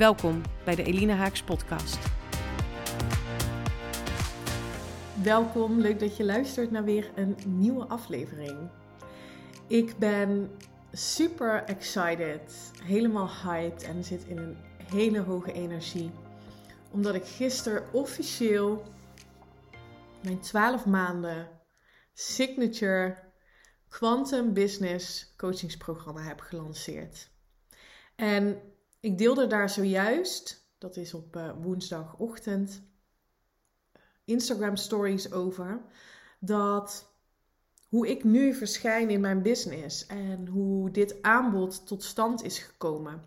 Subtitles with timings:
[0.00, 1.98] Welkom bij de Elina Haaks podcast.
[5.22, 8.70] Welkom, leuk dat je luistert naar weer een nieuwe aflevering.
[9.66, 10.50] Ik ben
[10.92, 16.10] super excited, helemaal hyped en zit in een hele hoge energie.
[16.90, 18.84] Omdat ik gisteren officieel
[20.22, 21.48] mijn 12 maanden
[22.12, 23.18] signature
[23.88, 27.30] Quantum Business coachingsprogramma heb gelanceerd.
[28.16, 28.62] En
[29.00, 32.82] ik deelde daar zojuist, dat is op uh, woensdagochtend,
[34.24, 35.82] Instagram stories over.
[36.38, 37.14] Dat
[37.88, 43.22] hoe ik nu verschijn in mijn business en hoe dit aanbod tot stand is gekomen.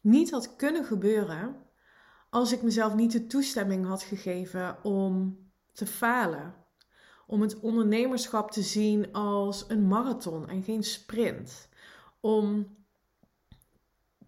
[0.00, 1.56] Niet had kunnen gebeuren
[2.30, 5.38] als ik mezelf niet de toestemming had gegeven om
[5.72, 6.54] te falen.
[7.26, 11.68] Om het ondernemerschap te zien als een marathon en geen sprint.
[12.20, 12.76] Om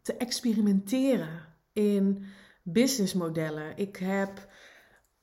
[0.03, 2.25] te experimenteren in
[2.63, 3.77] businessmodellen.
[3.77, 4.49] Ik heb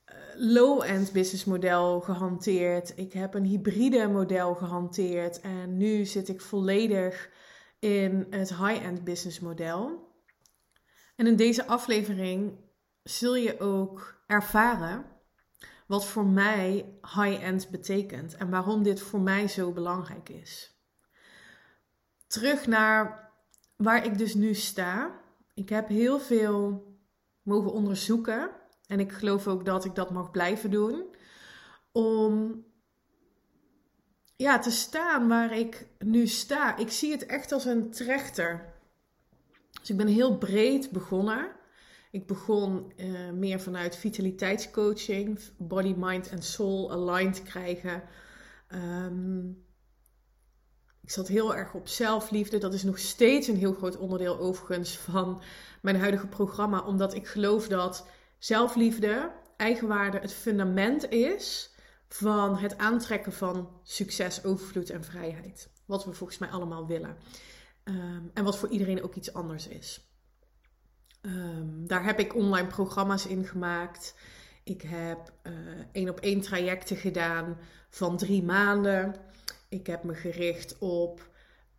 [0.04, 2.92] eh, low-end businessmodel gehanteerd.
[2.96, 5.40] Ik heb een hybride model gehanteerd.
[5.40, 7.30] En nu zit ik volledig
[7.78, 10.06] in het high-end businessmodel.
[11.16, 12.58] En in deze aflevering
[13.02, 15.04] zul je ook ervaren
[15.86, 20.76] wat voor mij high-end betekent en waarom dit voor mij zo belangrijk is.
[22.26, 23.27] Terug naar
[23.78, 25.20] waar ik dus nu sta.
[25.54, 26.86] Ik heb heel veel
[27.42, 28.50] mogen onderzoeken.
[28.86, 31.04] En ik geloof ook dat ik dat mag blijven doen.
[31.92, 32.64] Om
[34.36, 36.76] ja, te staan waar ik nu sta.
[36.76, 38.74] Ik zie het echt als een trechter.
[39.80, 41.50] Dus ik ben heel breed begonnen.
[42.10, 48.02] Ik begon uh, meer vanuit vitaliteitscoaching, body, mind en soul aligned krijgen.
[48.74, 49.66] Um,
[51.08, 52.58] ik zat heel erg op zelfliefde.
[52.58, 55.42] Dat is nog steeds een heel groot onderdeel overigens van
[55.82, 56.80] mijn huidige programma.
[56.80, 58.06] Omdat ik geloof dat
[58.38, 61.70] zelfliefde, eigenwaarde het fundament is
[62.08, 65.70] van het aantrekken van succes, overvloed en vrijheid.
[65.86, 67.16] Wat we volgens mij allemaal willen.
[67.84, 70.10] Ehm, en wat voor iedereen ook iets anders is.
[71.20, 74.14] Ehm, daar heb ik online programma's in gemaakt.
[74.64, 75.52] Ik heb uh,
[75.92, 77.58] één op één trajecten gedaan
[77.88, 79.27] van drie maanden.
[79.68, 81.28] Ik heb me gericht op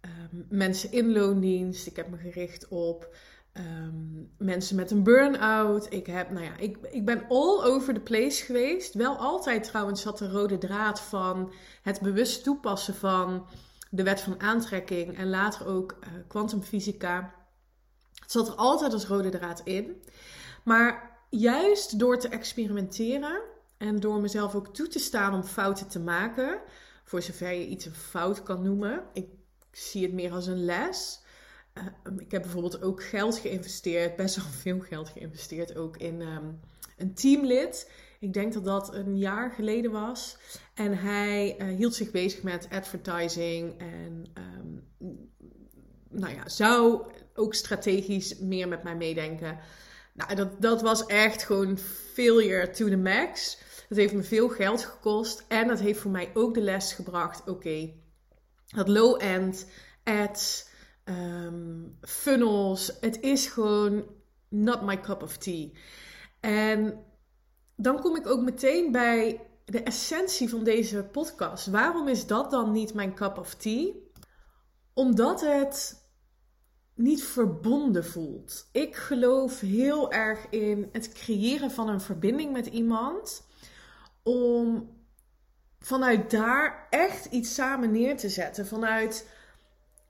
[0.02, 1.88] um, mensen in loondienst.
[1.88, 3.16] Ik heb me gericht op
[3.54, 5.94] um, mensen met een burn-out.
[5.94, 8.94] Ik, heb, nou ja, ik, ik ben all over the place geweest.
[8.94, 13.48] Wel altijd trouwens zat de rode draad van het bewust toepassen van
[13.90, 17.34] de wet van aantrekking en later ook uh, kwantumfysica.
[18.20, 20.04] het zat er altijd als rode draad in.
[20.64, 23.42] Maar juist door te experimenteren
[23.78, 26.62] en door mezelf ook toe te staan om fouten te maken,
[27.10, 29.04] voor zover je iets een fout kan noemen.
[29.14, 29.28] Ik
[29.72, 31.20] zie het meer als een les.
[31.74, 31.84] Uh,
[32.18, 36.60] ik heb bijvoorbeeld ook geld geïnvesteerd, best wel veel geld geïnvesteerd, ook in um,
[36.98, 37.92] een teamlid.
[38.20, 40.38] Ik denk dat dat een jaar geleden was.
[40.74, 44.90] En hij uh, hield zich bezig met advertising en um,
[46.10, 49.60] nou ja, zou ook strategisch meer met mij meedenken.
[50.14, 51.78] Nou, dat, dat was echt gewoon
[52.14, 53.58] failure to the max.
[53.90, 55.46] Dat heeft me veel geld gekost.
[55.48, 57.48] En dat heeft voor mij ook de les gebracht.
[57.48, 57.94] Oké,
[58.66, 59.68] dat low-end
[60.04, 60.70] ads,
[61.06, 62.98] um, funnels.
[63.00, 64.06] Het is gewoon
[64.50, 65.70] not my cup of tea.
[66.40, 67.06] En
[67.76, 71.68] dan kom ik ook meteen bij de essentie van deze podcast.
[71.68, 73.92] Waarom is dat dan niet mijn cup of tea?
[74.94, 76.08] Omdat het
[76.94, 78.70] niet verbonden voelt.
[78.72, 83.48] Ik geloof heel erg in het creëren van een verbinding met iemand
[84.24, 84.90] om
[85.80, 88.68] vanuit daar echt iets samen neer te zetten.
[88.68, 89.28] Vanuit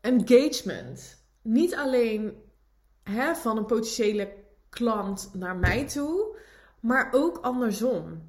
[0.01, 1.17] engagement.
[1.41, 2.41] Niet alleen
[3.03, 4.33] hè, van een potentiële
[4.69, 6.37] klant naar mij toe,
[6.79, 8.27] maar ook andersom.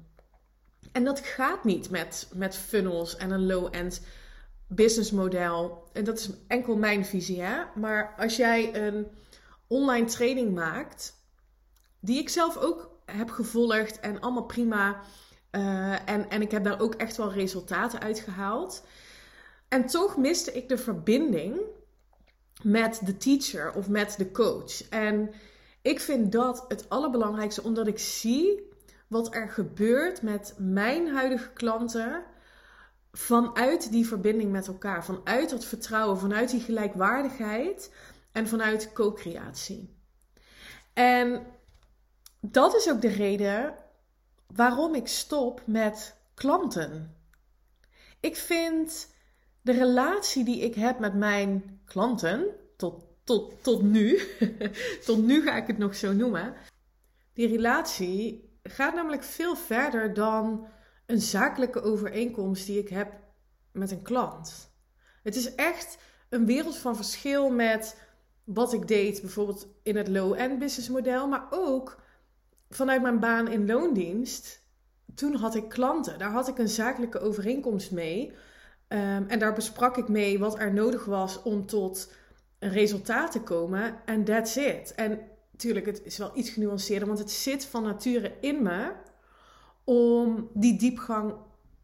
[0.91, 4.01] En dat gaat niet met, met funnels en een low-end
[4.67, 5.89] businessmodel.
[5.93, 7.63] En dat is enkel mijn visie, hè.
[7.75, 9.07] Maar als jij een
[9.67, 11.13] online training maakt,
[11.99, 15.01] die ik zelf ook heb gevolgd en allemaal prima
[15.51, 18.83] uh, en, en ik heb daar ook echt wel resultaten uit gehaald.
[19.67, 21.59] En toch miste ik de verbinding
[22.63, 24.89] met de teacher of met de coach.
[24.89, 25.33] En
[25.81, 28.69] Ik vind dat het allerbelangrijkste, omdat ik zie
[29.07, 32.23] wat er gebeurt met mijn huidige klanten
[33.11, 37.93] vanuit die verbinding met elkaar, vanuit dat vertrouwen, vanuit die gelijkwaardigheid
[38.31, 39.95] en vanuit co-creatie.
[40.93, 41.45] En
[42.39, 43.73] dat is ook de reden
[44.55, 47.15] waarom ik stop met klanten.
[48.19, 49.09] Ik vind
[49.61, 52.45] de relatie die ik heb met mijn klanten,
[52.77, 54.21] tot, tot, tot nu,
[55.05, 56.53] tot nu ga ik het nog zo noemen,
[57.33, 60.67] die relatie gaat namelijk veel verder dan
[61.05, 63.13] een zakelijke overeenkomst die ik heb
[63.71, 64.71] met een klant.
[65.23, 65.97] Het is echt
[66.29, 68.01] een wereld van verschil met
[68.43, 72.01] wat ik deed, bijvoorbeeld in het low-end business model, maar ook
[72.75, 74.61] vanuit mijn baan in loondienst.
[75.15, 78.33] Toen had ik klanten, daar had ik een zakelijke overeenkomst mee.
[78.87, 82.13] Ehm, en daar besprak ik mee wat er nodig was om tot
[82.59, 83.95] een resultaat te komen.
[84.05, 84.93] En that's it.
[84.95, 85.19] En
[85.51, 88.91] natuurlijk, het is wel iets genuanceerder, want het zit van nature in me
[89.83, 91.33] om die diepgang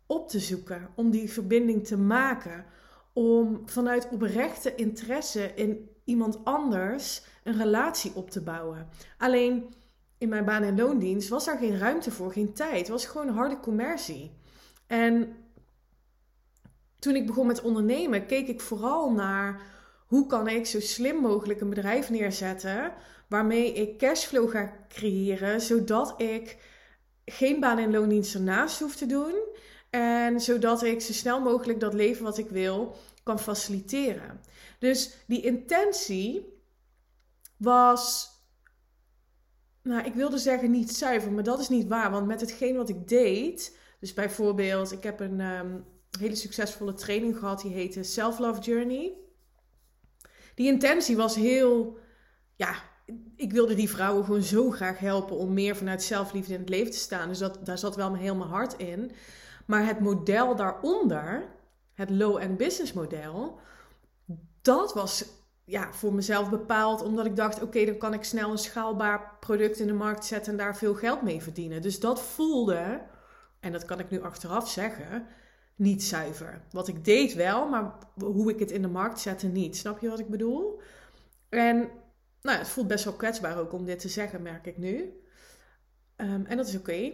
[0.05, 2.65] op te zoeken, om die verbinding te maken,
[3.13, 8.87] om vanuit oprechte interesse in iemand anders een relatie op te bouwen.
[9.17, 9.73] Alleen
[10.17, 12.77] in mijn baan- en loondienst was daar geen ruimte voor, geen tijd.
[12.77, 14.31] Het was gewoon harde commercie.
[14.87, 15.35] En
[16.99, 19.61] toen ik begon met ondernemen, keek ik vooral naar
[20.07, 22.93] hoe kan ik zo slim mogelijk een bedrijf neerzetten
[23.27, 26.57] waarmee ik cashflow ga creëren, zodat ik
[27.25, 29.33] geen baan- en loondienst ernaast hoef te doen
[29.89, 34.41] en zodat ik zo snel mogelijk dat leven wat ik wil kan faciliteren.
[34.79, 36.55] Dus die intentie
[37.57, 38.29] was,
[39.87, 42.11] nou, ik wilde zeggen niet zuiver, maar dat is niet waar.
[42.11, 45.85] Want met hetgeen wat ik deed, dus bijvoorbeeld, ik heb een um,
[46.19, 49.13] hele succesvolle training gehad, die heette Self Love Journey.
[50.55, 51.97] Die intentie was heel,
[52.55, 52.73] ja,
[53.35, 56.91] ik wilde die vrouwen gewoon zo graag helpen om meer vanuit zelfliefde in het leven
[56.91, 57.27] te staan.
[57.27, 59.11] Dus dat, daar zat wel heel mijn hart in.
[59.65, 61.49] Maar het model daaronder,
[61.93, 63.59] het low-end business model,
[64.61, 65.25] dat was
[65.67, 69.79] ja, voor mezelf bepaald omdat ik dacht: oké, dan kan ik snel een schaalbaar product
[69.79, 71.81] in de markt zetten en daar veel geld mee verdienen.
[71.81, 73.01] Dus dat voelde,
[73.59, 75.27] en dat kan ik nu achteraf zeggen,
[75.75, 76.61] niet zuiver.
[76.71, 79.77] Wat ik deed wel, maar hoe ik het in de markt zette niet.
[79.77, 80.81] Snap je wat ik bedoel?
[81.49, 81.89] En
[82.41, 85.21] nou, het voelt best wel kwetsbaar ook om dit te zeggen, merk ik nu.
[86.17, 87.11] Um, en dat is oké.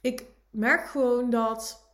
[0.00, 1.87] Ik merk gewoon dat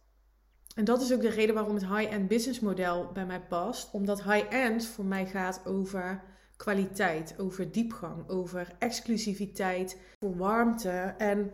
[0.75, 3.93] en dat is ook de reden waarom het high-end business model bij mij past.
[3.93, 6.23] Omdat high-end voor mij gaat over
[6.57, 11.15] kwaliteit, over diepgang, over exclusiviteit, voor warmte.
[11.19, 11.53] En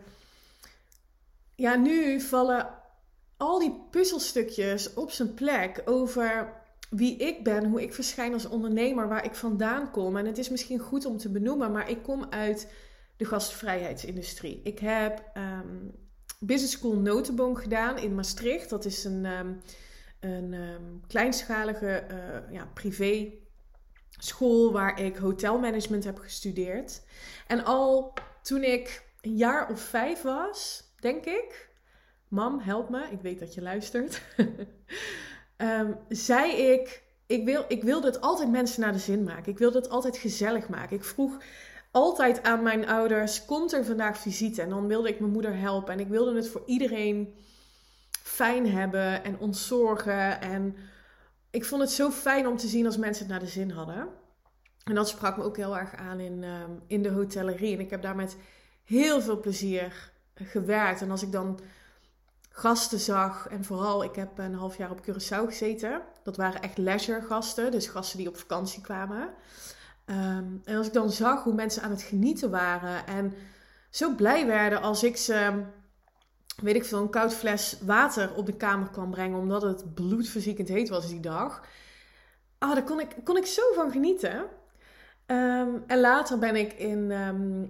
[1.55, 2.69] ja, nu vallen
[3.37, 6.53] al die puzzelstukjes op zijn plek over
[6.89, 10.17] wie ik ben, hoe ik verschijn als ondernemer, waar ik vandaan kom.
[10.17, 12.73] En het is misschien goed om te benoemen, maar ik kom uit
[13.17, 14.61] de gastvrijheidsindustrie.
[14.63, 15.87] Ik heb ehm,
[16.43, 18.69] Business School Notenboom gedaan in Maastricht.
[18.69, 19.61] Dat is een, um,
[20.19, 23.33] een um, kleinschalige uh, ja, privé
[24.09, 27.01] school waar ik hotelmanagement heb gestudeerd.
[27.47, 31.69] En al toen ik een jaar of vijf was, denk ik,
[32.27, 34.21] mam, help me, ik weet dat je luistert,
[35.57, 39.51] um, zei ik, ik, wil, ik wilde het altijd mensen naar de zin maken.
[39.51, 40.95] Ik wilde het altijd gezellig maken.
[40.95, 41.37] Ik vroeg
[41.91, 44.61] altijd aan mijn ouders: komt er vandaag visite?
[44.61, 45.93] En dan wilde ik mijn moeder helpen.
[45.93, 47.35] En ik wilde het voor iedereen
[48.23, 50.41] fijn hebben en ontzorgen.
[50.41, 50.75] En
[51.49, 54.07] ik vond het zo fijn om te zien als mensen het naar de zin hadden.
[54.83, 57.73] En dat sprak me ook heel erg aan in, ehm, in de hotellerie.
[57.73, 58.37] En ik heb daar met
[58.83, 61.01] heel veel plezier gewerkt.
[61.01, 61.59] En als ik dan
[62.49, 66.01] gasten zag, en vooral, ik heb een half jaar op Curaçao gezeten.
[66.23, 69.29] Dat waren echt leisure gasten, dus gasten die op vakantie kwamen.
[70.11, 73.33] Ehm, en als ik dan zag hoe mensen aan het genieten waren en
[73.89, 75.63] zo blij werden als ik ze,
[76.61, 80.67] weet ik veel, een koud fles water op de kamer kwam brengen, omdat het bloedverziekend
[80.67, 81.65] heet was die dag.
[82.57, 84.45] Ah, daar kon ik, kon ik zo van genieten.
[85.25, 87.63] Ehm, en later ben ik in ehm,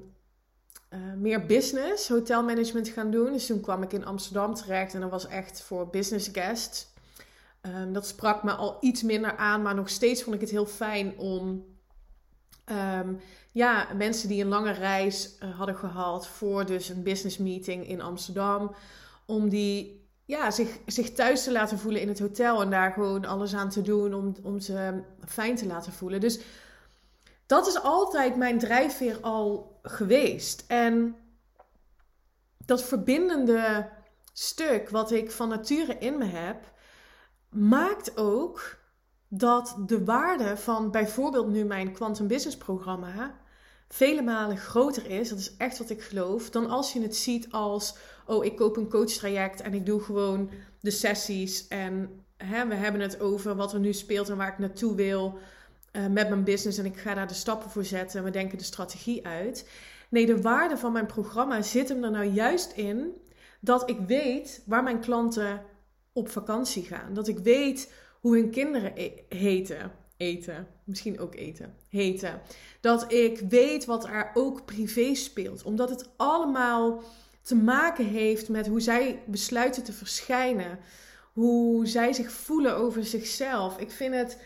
[0.90, 3.32] eh, meer business, hotelmanagement gaan doen.
[3.32, 6.90] Dus toen kwam ik in Amsterdam terecht en dat was echt voor business guests.
[7.92, 11.18] dat sprak me al iets minder aan, maar nog steeds vond ik het heel fijn
[11.18, 11.66] om
[12.72, 13.20] Um,
[13.52, 18.02] ja, mensen die een lange reis uh, hadden gehad voor dus een business meeting in
[18.02, 18.76] Amsterdam.
[19.26, 23.26] Om die ja, zich, zich thuis te laten voelen in het hotel en daar gewoon
[23.26, 26.20] alles aan te doen om, om ze fijn te laten voelen.
[26.20, 26.40] Dus
[27.46, 30.64] dat is altijd mijn drijfveer al geweest.
[30.68, 31.16] En
[32.66, 33.90] dat verbindende
[34.34, 36.72] stuk wat ik van nature in me heb,
[37.50, 38.78] maakt ook
[39.34, 43.40] dat de waarde van bijvoorbeeld nu mijn Quantum Business programma
[43.88, 47.52] vele malen groter is, dat is echt wat ik geloof, dan als je het ziet
[47.52, 47.96] als,
[48.26, 53.02] oh, ik koop een coachtraject en ik doe gewoon de sessies en hè, we hebben
[53.02, 55.40] het over wat er nu speelt en waar ik naartoe wil
[55.92, 58.58] uh, met mijn business en ik ga daar de stappen voor zetten en we denken
[58.58, 59.70] de strategie uit.
[60.10, 63.14] Nee, de waarde van mijn programma zit hem er nou juist in
[63.60, 65.62] dat ik weet waar mijn klanten
[66.14, 67.14] op vakantie gaan.
[67.14, 69.92] Dat ik weet hoe hun kinderen e heten.
[70.18, 70.68] Eten.
[70.84, 71.76] Misschien ook eten.
[71.90, 72.42] Heten.
[72.82, 75.64] Dat ik weet wat er ook privé speelt.
[75.64, 77.04] Omdat het allemaal
[77.42, 80.80] te maken heeft met hoe zij besluiten te verschijnen.
[81.34, 83.78] Hoe zij zich voelen over zichzelf.
[83.78, 84.38] Ik vind het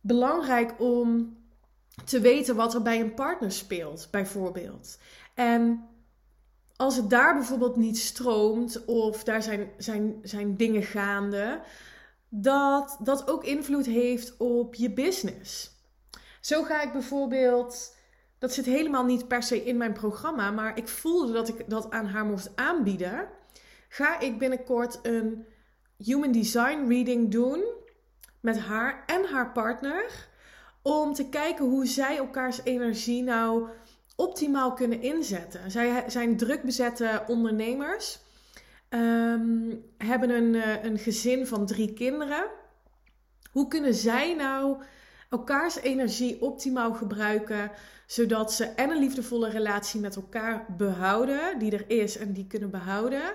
[0.00, 1.36] belangrijk om
[2.04, 4.98] te weten wat er bij een partner speelt, bijvoorbeeld.
[5.34, 5.88] En
[6.78, 11.60] als het daar bijvoorbeeld niet stroomt of daar zijn, zijn, zijn dingen gaande,
[12.28, 15.70] dat dat ook invloed heeft op je business.
[16.40, 17.96] Zo ga ik bijvoorbeeld,
[18.38, 21.90] dat zit helemaal niet per se in mijn programma, maar ik voelde dat ik dat
[21.90, 23.28] aan haar moest aanbieden.
[23.88, 25.46] Ga ik binnenkort een
[25.96, 27.64] Human Design Reading doen
[28.40, 30.28] met haar en haar partner.
[30.82, 33.68] Om te kijken hoe zij elkaars energie nou
[34.18, 35.70] optimaal kunnen inzetten.
[35.70, 38.18] Zij zijn druk bezette ondernemers.
[38.88, 42.46] Ehm, hebben een, uh, een gezin van drie kinderen.
[43.52, 44.82] Hoe kunnen zij nou
[45.30, 47.70] elkaars energie optimaal gebruiken,
[48.06, 52.70] zodat ze en een liefdevolle relatie met elkaar behouden, die er is en die kunnen
[52.70, 53.34] behouden,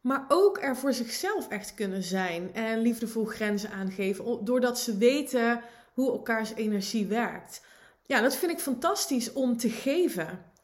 [0.00, 5.60] maar ook er voor zichzelf echt kunnen zijn en liefdevol grenzen aangeven, doordat ze weten
[5.94, 7.60] hoe elkaars energie werkt.
[8.06, 10.54] Ja, dat vind ik fantastisch om te geven.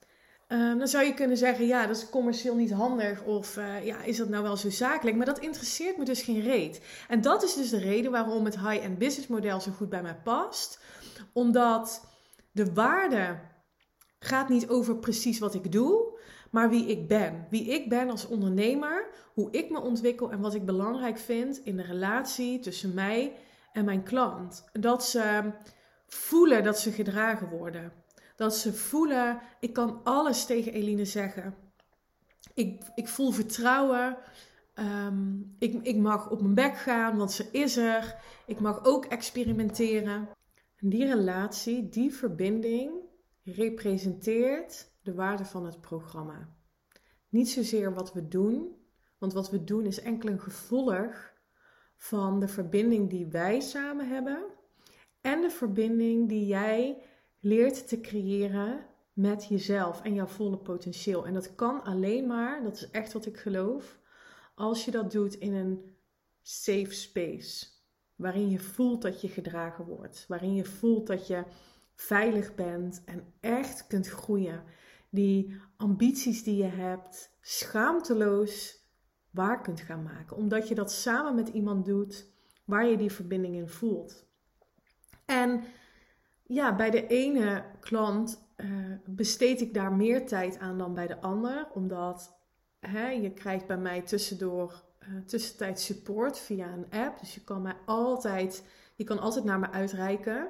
[0.49, 4.03] Um, dan zou je kunnen zeggen, ja, dat is commercieel niet handig of uh, ja,
[4.03, 5.17] is dat nou wel zo zakelijk?
[5.17, 6.81] Maar dat interesseert me dus geen reet.
[7.09, 10.17] En dat is dus de reden waarom het high-end business model zo goed bij mij
[10.25, 10.81] past.
[11.33, 12.05] Omdat
[12.51, 13.39] de waarde
[14.19, 16.19] gaat niet over precies wat ik doe,
[16.51, 17.47] maar wie ik ben.
[17.51, 21.77] Wie ik ben als ondernemer, hoe ik me ontwikkel en wat ik belangrijk vind in
[21.77, 23.37] de relatie tussen mij
[23.73, 24.65] en mijn klant.
[24.73, 25.51] Dat ze
[26.15, 27.93] voelen dat ze gedragen worden.
[28.37, 31.55] Dat ze voelen, ik kan alles tegen Eline zeggen.
[32.55, 34.17] Ik, ik voel vertrouwen.
[34.75, 38.17] Ehm, ik, ik mag op mijn bek gaan, want ze is er.
[38.47, 40.29] Ik mag ook experimenteren.
[40.77, 42.93] En die relatie, die verbinding,
[43.45, 46.49] representeert de waarde van het programma.
[47.29, 48.77] Niet zozeer wat we doen,
[49.19, 51.33] want wat we doen is enkel een gevolg
[51.97, 54.52] van de verbinding die wij samen hebben
[55.23, 57.03] en de verbinding die jij
[57.41, 61.27] leert te creëren met jezelf en jouw volle potentieel.
[61.27, 63.99] En dat kan alleen maar, dat is echt wat ik geloof,
[64.55, 65.97] als je dat doet in een
[66.43, 67.67] safe space.
[68.17, 70.25] Waarin je voelt dat je gedragen wordt.
[70.29, 71.45] Waarin je voelt dat je
[71.95, 74.65] veilig bent en echt kunt groeien.
[75.11, 78.81] Die ambities die je hebt, schaamteloos
[79.31, 80.37] waar kunt gaan maken.
[80.37, 82.31] Omdat je dat samen met iemand doet
[82.65, 84.27] waar je die verbinding in voelt.
[85.33, 85.65] En
[86.43, 88.67] ja, bij de ene klant uh,
[89.07, 91.69] besteed ik daar meer tijd aan dan bij de ander.
[91.75, 92.37] Omdat
[92.81, 97.21] hè, je krijgt bij mij tussendoor uh, tussentijd support via een app.
[97.21, 100.49] Dus je kan mij altijd, je kan altijd naar me uitreiken.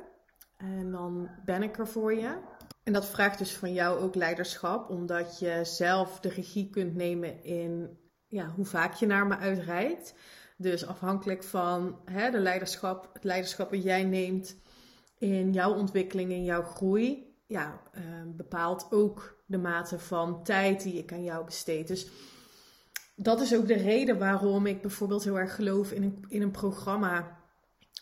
[0.57, 2.37] En dan ben ik er voor je.
[2.83, 7.45] En dat vraagt dus van jou ook leiderschap, omdat je zelf de regie kunt nemen
[7.45, 7.99] in
[8.29, 10.15] ja, hoe vaak je naar me uitreikt.
[10.57, 14.57] Dus afhankelijk van hè, de leiderschap, het leiderschap dat jij neemt
[15.23, 20.95] in jouw ontwikkeling, in jouw groei, ja, uh, bepaalt ook de mate van tijd die
[20.95, 21.89] ik aan jou besteed.
[21.89, 22.07] Dus
[23.17, 26.51] dat is ook de reden waarom ik bijvoorbeeld heel erg geloof in een, in een
[26.51, 27.39] programma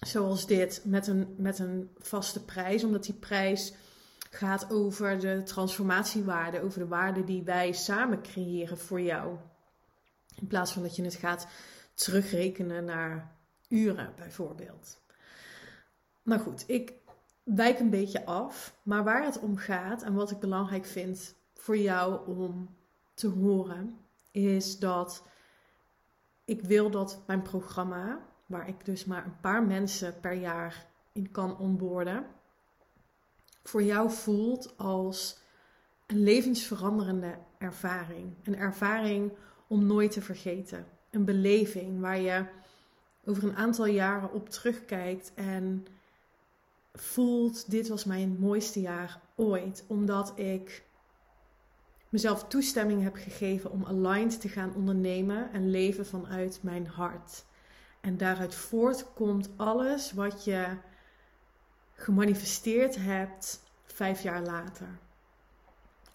[0.06, 3.74] zoals dit met een, met een vaste prijs, omdat die prijs
[4.30, 9.36] gaat over de transformatiewaarde, over de waarde die wij samen creëren voor jou.
[10.40, 11.46] In plaats van dat je het gaat
[11.94, 13.36] terugrekenen naar
[13.68, 15.00] uren bijvoorbeeld.
[16.22, 16.92] Maar goed, ik
[17.54, 18.74] wijk een beetje af.
[18.82, 22.76] Maar waar het om gaat en wat ik belangrijk vind voor jou om
[23.14, 23.98] te horen,
[24.30, 25.22] is dat
[26.44, 31.30] ik wil dat mijn programma, waar ik dus maar een paar mensen per jaar in
[31.30, 32.26] kan onboorden,
[33.62, 35.38] voor jou voelt als
[36.06, 38.34] een levensveranderende ervaring.
[38.44, 39.32] Een ervaring
[39.66, 40.86] om nooit te vergeten.
[41.10, 42.44] Een beleving waar je
[43.24, 45.86] over een aantal jaren op terugkijkt en
[47.00, 49.84] voelt: dit was mijn mooiste jaar ooit.
[49.86, 50.84] Omdat ik
[52.08, 57.44] mezelf toestemming heb gegeven om aligned te gaan ondernemen en leven vanuit mijn hart.
[58.00, 60.76] En daaruit voortkomt alles wat je
[61.94, 64.98] gemanifesteerd hebt vijf jaar later.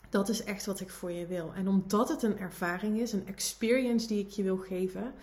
[0.10, 1.54] Dat is echt wat ik voor je wil.
[1.54, 5.14] En omdat het een ervaring is, een experience die ik je wil geven.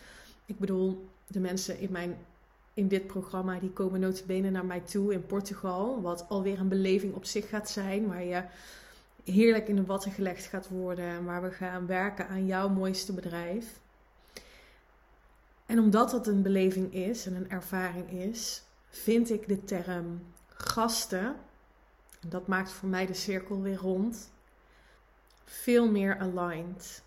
[0.47, 2.27] Ik bedoel, de mensen in, mijn,
[2.75, 6.01] in dit programma die komen notabene naar mij toe in Portugal.
[6.01, 8.07] Wat alweer een beleving op zich gaat zijn.
[8.07, 8.45] Waar je
[9.25, 11.05] heerlijk in de watten gelegd gaat worden.
[11.05, 13.81] En waar we gaan werken aan jouw mooiste bedrijf.
[15.67, 21.37] En omdat dat een beleving is en een ervaring is, vind ik de term gasten,
[22.27, 24.31] dat maakt voor mij de cirkel weer rond,
[25.45, 27.03] veel meer aligned.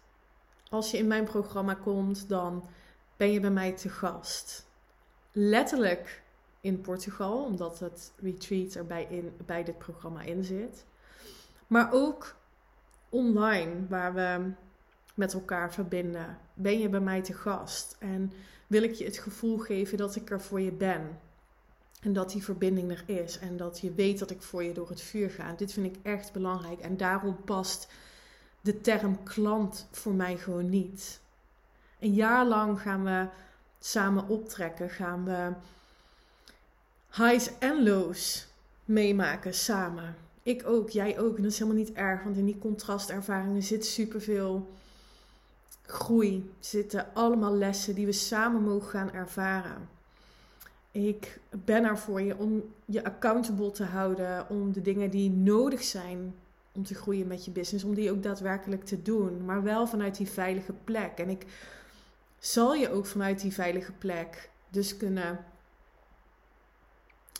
[0.69, 2.69] Als je in mijn programma komt, dan
[3.17, 4.65] ben je bij mij te gast.
[5.37, 6.23] Letterlijk
[6.61, 10.85] in Portugal, omdat het retreat er bij, in, bij dit programma in zit.
[11.67, 12.35] Maar ook
[13.09, 14.51] online, waar we
[15.13, 16.37] met elkaar verbinden.
[16.53, 17.95] Ben je bij mij te gast?
[17.99, 18.31] En
[18.67, 21.19] wil ik je het gevoel geven dat ik er voor je ben?
[22.01, 23.39] En dat die verbinding er is.
[23.39, 25.53] En dat je weet dat ik voor je door het vuur ga.
[25.53, 26.79] Dit vind ik echt belangrijk.
[26.79, 27.87] En daarom past
[28.61, 31.21] de term klant voor mij gewoon niet.
[31.99, 33.27] Een jaar lang gaan we
[33.79, 34.89] samen optrekken.
[34.89, 35.51] Gaan we
[37.11, 38.47] highs en lows
[38.85, 40.15] meemaken samen.
[40.43, 41.35] Ik ook, jij ook.
[41.35, 44.69] En dat is helemaal niet erg, want in die contrastervaringen zit superveel
[45.85, 46.53] groei.
[46.59, 49.89] zitten allemaal lessen die we samen mogen gaan ervaren.
[50.91, 55.83] Ik ben er voor je om je accountable te houden, om de dingen die nodig
[55.83, 56.35] zijn
[56.71, 60.17] om te groeien met je business, om die ook daadwerkelijk te doen, maar wel vanuit
[60.17, 61.17] die veilige plek.
[61.17, 61.45] En ik
[62.45, 65.45] zal je ook vanuit die veilige plek dus kunnen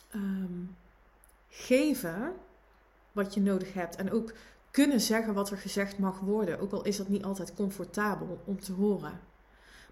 [0.09, 0.63] ehm,
[1.50, 2.33] geven
[3.12, 3.95] wat je nodig hebt.
[3.95, 4.33] En ook
[4.71, 6.59] kunnen zeggen wat er gezegd mag worden.
[6.59, 9.19] Ook al is dat niet altijd comfortabel om te horen.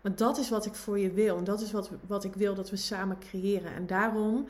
[0.02, 1.38] Maar dat is wat ik voor je wil.
[1.38, 3.74] En dat is wat, wat ik wil dat we samen creëren.
[3.74, 4.48] En daarom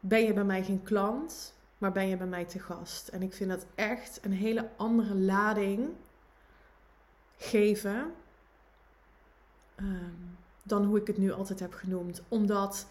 [0.00, 3.08] ben je bij mij geen klant, maar ben je bij mij te gast.
[3.08, 5.88] En ik vind dat echt een hele andere lading
[7.36, 8.12] geven
[9.82, 12.22] ehm, dan hoe ik het nu altijd heb genoemd.
[12.28, 12.86] Omdat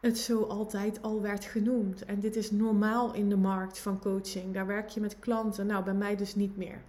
[0.00, 2.04] het zo altijd al werd genoemd.
[2.04, 4.54] En dit is normaal in de markt van coaching.
[4.54, 5.66] Daar werk je met klanten.
[5.66, 6.82] Nou, bij mij dus niet meer.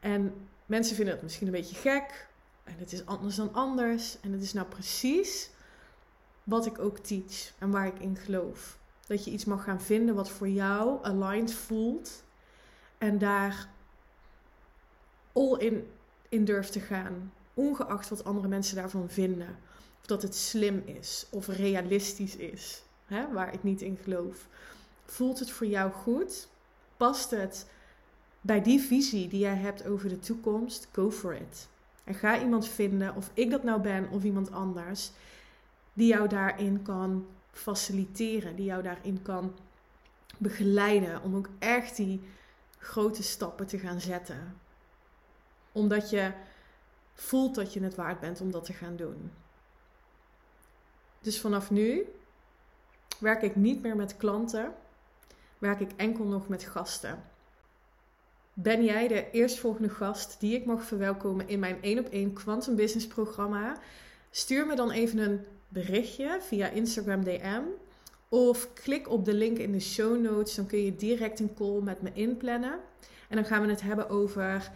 [0.00, 0.34] En
[0.66, 2.28] mensen vinden het misschien een beetje gek.
[2.64, 4.20] En het is anders dan anders.
[4.20, 5.50] En het is nou precies
[6.44, 8.78] wat ik ook teach en waar ik in geloof.
[9.06, 12.24] Dat je iets mag gaan vinden wat voor jou aligned voelt.
[12.98, 13.68] En daar
[15.32, 15.90] all in,
[16.28, 17.32] in durft te gaan.
[17.58, 19.56] Ongeacht wat andere mensen daarvan vinden
[20.00, 24.46] dat het slim is of realistisch is, hè, waar ik niet in geloof.
[25.04, 26.48] Voelt het voor jou goed?
[26.96, 27.66] Past het
[28.40, 30.88] bij die visie die jij hebt over de toekomst?
[30.92, 31.68] Go for it.
[32.04, 35.10] En ga iemand vinden, of ik dat nou ben of iemand anders,
[35.92, 39.54] die jou daarin kan faciliteren, die jou daarin kan
[40.36, 42.20] begeleiden om ook echt die
[42.78, 44.56] grote stappen te gaan zetten.
[45.72, 46.32] Omdat je
[47.20, 49.30] voelt dat je het waard bent om dat te gaan doen.
[51.20, 52.06] Dus vanaf nu
[53.18, 54.74] werk ik niet meer met klanten,
[55.58, 57.22] werk ik enkel nog met gasten.
[58.52, 62.76] Ben jij de eerstvolgende gast die ik mag verwelkomen in mijn 1 op 1 Quantum
[62.76, 63.76] Business programma?
[64.30, 67.62] Stuur me dan even een berichtje via Instagram DM
[68.28, 70.54] of klik op de link in de show notes.
[70.54, 72.80] Dan kun je direct een call met me inplannen.
[73.28, 74.70] En dan gaan we het hebben over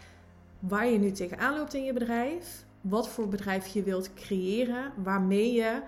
[0.68, 5.53] waar je nu tegenaan loopt in je bedrijf, wat voor bedrijf je wilt creëren, waarmee
[5.53, 5.83] je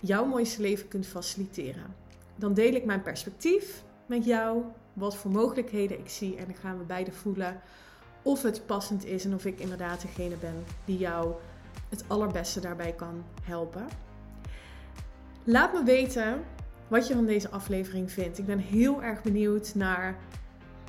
[0.00, 1.94] jouw mooiste leven kunt faciliteren.
[2.36, 6.78] Dan deel ik mijn perspectief met jou, wat voor mogelijkheden ik zie en dan gaan
[6.78, 7.60] we beide voelen
[8.22, 11.34] of het passend is en of ik inderdaad degene ben die jou
[11.88, 13.86] het allerbeste daarbij kan helpen.
[15.44, 16.42] Laat me weten
[16.88, 18.38] wat je van deze aflevering vindt.
[18.38, 20.16] Ik ben heel erg benieuwd naar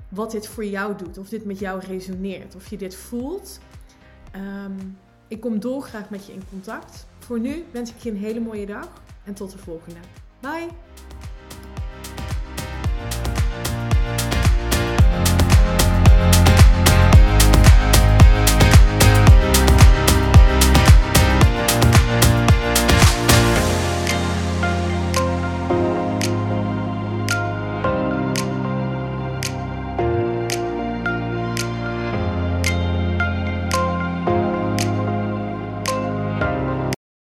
[0.09, 3.59] wat dit voor jou doet, of dit met jou resoneert, of je dit voelt.
[4.31, 4.77] Ehm,
[5.27, 7.07] ik kom dolgraag met je in contact.
[7.19, 9.99] Voor nu wens ik je een hele mooie dag en tot de volgende.
[10.39, 10.86] Bye!